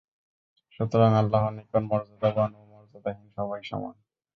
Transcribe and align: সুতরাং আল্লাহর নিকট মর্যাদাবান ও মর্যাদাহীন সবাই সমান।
সুতরাং 0.73 1.11
আল্লাহর 1.13 1.51
নিকট 1.57 1.73
মর্যাদাবান 1.89 2.49
ও 2.53 2.61
মর্যাদাহীন 2.71 3.27
সবাই 3.37 3.61
সমান। 3.69 3.95